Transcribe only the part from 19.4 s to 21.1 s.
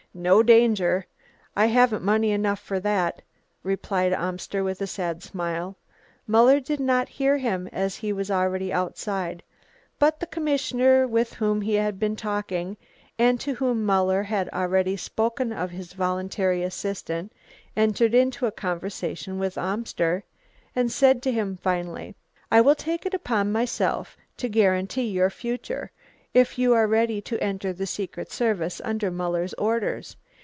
Amster, and